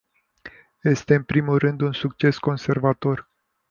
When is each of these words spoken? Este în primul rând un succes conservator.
Este 0.83 1.15
în 1.15 1.23
primul 1.23 1.57
rând 1.57 1.81
un 1.81 1.91
succes 1.91 2.37
conservator. 2.37 3.29